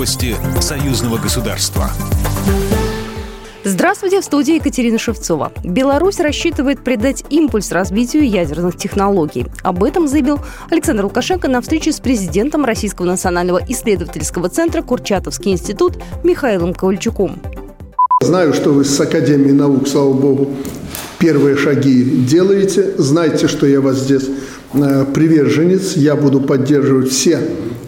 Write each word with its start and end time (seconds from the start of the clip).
Новости 0.00 0.34
союзного 0.62 1.18
государства. 1.18 1.90
Здравствуйте, 3.64 4.22
в 4.22 4.24
студии 4.24 4.54
Екатерина 4.54 4.98
Шевцова. 4.98 5.52
Беларусь 5.62 6.20
рассчитывает 6.20 6.82
придать 6.82 7.22
импульс 7.28 7.70
развитию 7.70 8.26
ядерных 8.26 8.78
технологий. 8.78 9.44
Об 9.62 9.84
этом 9.84 10.08
заявил 10.08 10.38
Александр 10.70 11.04
Лукашенко 11.04 11.48
на 11.48 11.60
встрече 11.60 11.92
с 11.92 12.00
президентом 12.00 12.64
Российского 12.64 13.04
национального 13.04 13.60
исследовательского 13.68 14.48
центра 14.48 14.80
Курчатовский 14.80 15.52
институт 15.52 15.98
Михаилом 16.24 16.72
Ковальчуком. 16.72 17.38
Знаю, 18.22 18.54
что 18.54 18.70
вы 18.70 18.86
с 18.86 18.98
Академией 18.98 19.52
наук, 19.52 19.86
слава 19.86 20.14
богу, 20.14 20.48
первые 21.20 21.56
шаги 21.56 22.02
делаете. 22.02 22.94
Знайте, 22.98 23.46
что 23.46 23.66
я 23.66 23.80
вас 23.80 24.00
здесь 24.00 24.28
э, 24.72 25.04
приверженец. 25.14 25.92
Я 25.96 26.16
буду 26.16 26.40
поддерживать 26.40 27.10
все 27.10 27.38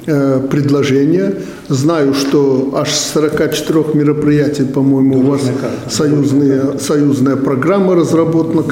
Э, 0.05 0.41
предложения. 0.51 1.35
Знаю, 1.69 2.13
что 2.13 2.73
аж 2.75 2.91
с 2.91 3.13
44 3.13 3.85
мероприятий, 3.95 4.65
по-моему, 4.65 5.21
у 5.21 5.23
вас 5.23 5.43
союзные, 5.89 6.79
союзная 6.81 7.37
программа 7.37 7.95
разработана. 7.95 8.65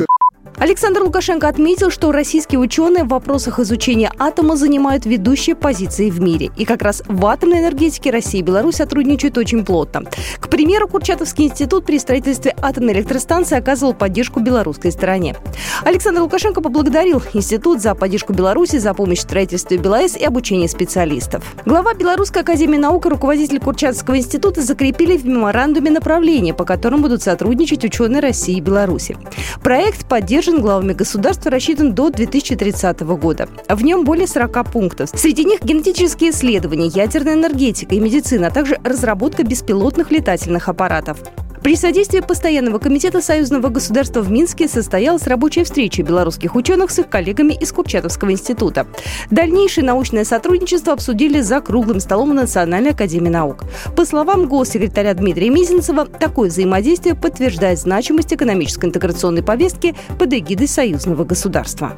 Александр 0.60 1.00
Лукашенко 1.04 1.48
отметил, 1.48 1.90
что 1.90 2.12
российские 2.12 2.60
ученые 2.60 3.04
в 3.04 3.08
вопросах 3.08 3.58
изучения 3.60 4.12
атома 4.18 4.56
занимают 4.56 5.06
ведущие 5.06 5.56
позиции 5.56 6.10
в 6.10 6.20
мире. 6.20 6.50
И 6.58 6.66
как 6.66 6.82
раз 6.82 7.02
в 7.06 7.24
атомной 7.24 7.60
энергетике 7.60 8.10
Россия 8.10 8.42
и 8.42 8.44
Беларусь 8.44 8.74
сотрудничают 8.74 9.38
очень 9.38 9.64
плотно. 9.64 10.02
К 10.38 10.50
примеру, 10.50 10.86
Курчатовский 10.86 11.46
институт 11.46 11.86
при 11.86 11.98
строительстве 11.98 12.54
атомной 12.60 12.92
электростанции 12.92 13.56
оказывал 13.56 13.94
поддержку 13.94 14.40
белорусской 14.40 14.92
стороне. 14.92 15.34
Александр 15.82 16.20
Лукашенко 16.20 16.60
поблагодарил 16.60 17.22
институт 17.32 17.80
за 17.80 17.94
поддержку 17.94 18.34
Беларуси, 18.34 18.76
за 18.76 18.92
помощь 18.92 19.20
в 19.20 19.22
строительстве 19.22 19.78
БелАЭС 19.78 20.18
и 20.18 20.24
обучении 20.24 20.66
специалистов. 20.66 21.42
Глава 21.64 21.94
Белорусской 21.94 22.42
академии 22.42 22.76
наук 22.76 23.06
и 23.06 23.08
руководитель 23.08 23.60
Курчатовского 23.60 24.18
института 24.18 24.60
закрепили 24.60 25.16
в 25.16 25.24
меморандуме 25.24 25.90
направления, 25.90 26.52
по 26.52 26.66
которым 26.66 27.00
будут 27.00 27.22
сотрудничать 27.22 27.82
ученые 27.82 28.20
России 28.20 28.58
и 28.58 28.60
Беларуси. 28.60 29.16
Проект 29.62 30.06
поддержит 30.06 30.49
предложен 30.50 30.60
главами 30.60 30.92
государства, 30.92 31.50
рассчитан 31.50 31.94
до 31.94 32.10
2030 32.10 33.00
года. 33.00 33.48
В 33.68 33.82
нем 33.82 34.04
более 34.04 34.26
40 34.26 34.70
пунктов. 34.70 35.10
Среди 35.14 35.44
них 35.44 35.62
генетические 35.62 36.30
исследования, 36.30 36.86
ядерная 36.86 37.34
энергетика 37.34 37.94
и 37.94 38.00
медицина, 38.00 38.48
а 38.48 38.50
также 38.50 38.78
разработка 38.84 39.44
беспилотных 39.44 40.10
летательных 40.10 40.68
аппаратов. 40.68 41.18
При 41.62 41.76
содействии 41.76 42.20
Постоянного 42.20 42.78
комитета 42.78 43.20
Союзного 43.20 43.68
государства 43.68 44.20
в 44.22 44.30
Минске 44.30 44.66
состоялась 44.66 45.26
рабочая 45.26 45.64
встреча 45.64 46.02
белорусских 46.02 46.54
ученых 46.54 46.90
с 46.90 46.98
их 46.98 47.10
коллегами 47.10 47.52
из 47.52 47.70
Курчатовского 47.70 48.32
института. 48.32 48.86
Дальнейшее 49.30 49.84
научное 49.84 50.24
сотрудничество 50.24 50.94
обсудили 50.94 51.40
за 51.40 51.60
круглым 51.60 52.00
столом 52.00 52.34
Национальной 52.34 52.92
академии 52.92 53.28
наук. 53.28 53.64
По 53.94 54.06
словам 54.06 54.48
госсекретаря 54.48 55.12
Дмитрия 55.12 55.50
Мизинцева, 55.50 56.06
такое 56.06 56.48
взаимодействие 56.48 57.14
подтверждает 57.14 57.78
значимость 57.78 58.32
экономической 58.32 58.86
интеграционной 58.86 59.42
повестки 59.42 59.94
под 60.18 60.32
эгидой 60.32 60.66
союзного 60.68 61.24
государства 61.24 61.92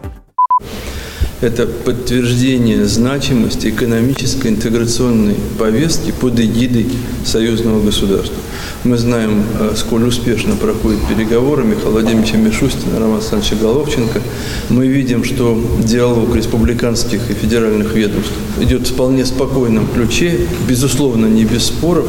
это 1.42 1.66
подтверждение 1.66 2.86
значимости 2.86 3.68
экономической 3.68 4.46
интеграционной 4.48 5.34
повестки 5.58 6.12
под 6.12 6.38
эгидой 6.38 6.86
союзного 7.24 7.82
государства. 7.82 8.36
Мы 8.84 8.96
знаем, 8.96 9.42
э, 9.58 9.74
сколь 9.76 10.04
успешно 10.04 10.54
проходят 10.54 11.00
переговоры 11.08 11.64
Михаила 11.64 11.90
Владимировича 11.90 12.36
Мишустина, 12.36 12.94
Романа 12.94 13.16
Александровича 13.16 13.56
Головченко. 13.56 14.22
Мы 14.70 14.86
видим, 14.86 15.24
что 15.24 15.60
диалог 15.84 16.34
республиканских 16.34 17.28
и 17.30 17.34
федеральных 17.34 17.94
ведомств 17.94 18.32
идет 18.60 18.86
в 18.86 18.92
вполне 18.92 19.26
спокойном 19.26 19.88
ключе, 19.88 20.46
безусловно, 20.68 21.26
не 21.26 21.44
без 21.44 21.64
споров, 21.64 22.06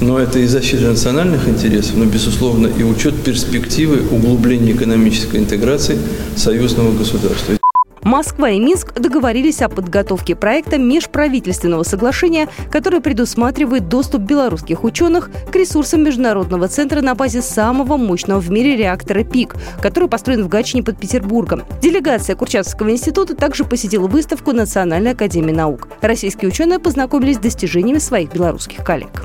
но 0.00 0.18
это 0.18 0.40
и 0.40 0.46
защита 0.46 0.88
национальных 0.88 1.48
интересов, 1.48 1.94
но, 1.94 2.06
безусловно, 2.06 2.66
и 2.66 2.82
учет 2.82 3.14
перспективы 3.22 4.02
углубления 4.10 4.72
экономической 4.72 5.36
интеграции 5.36 5.96
союзного 6.36 6.92
государства. 6.92 7.54
Москва 8.14 8.48
и 8.48 8.60
Минск 8.60 8.94
договорились 8.94 9.60
о 9.60 9.68
подготовке 9.68 10.36
проекта 10.36 10.78
межправительственного 10.78 11.82
соглашения, 11.82 12.48
которое 12.70 13.00
предусматривает 13.00 13.88
доступ 13.88 14.22
белорусских 14.22 14.84
ученых 14.84 15.30
к 15.50 15.56
ресурсам 15.56 16.04
Международного 16.04 16.68
центра 16.68 17.00
на 17.00 17.16
базе 17.16 17.42
самого 17.42 17.96
мощного 17.96 18.38
в 18.38 18.52
мире 18.52 18.76
реактора 18.76 19.24
ПИК, 19.24 19.56
который 19.82 20.08
построен 20.08 20.44
в 20.44 20.48
Гатчине 20.48 20.84
под 20.84 20.96
Петербургом. 20.96 21.64
Делегация 21.82 22.36
Курчатовского 22.36 22.92
института 22.92 23.34
также 23.34 23.64
посетила 23.64 24.06
выставку 24.06 24.52
Национальной 24.52 25.10
академии 25.10 25.50
наук. 25.50 25.88
Российские 26.00 26.50
ученые 26.50 26.78
познакомились 26.78 27.38
с 27.38 27.40
достижениями 27.40 27.98
своих 27.98 28.32
белорусских 28.32 28.84
коллег. 28.84 29.24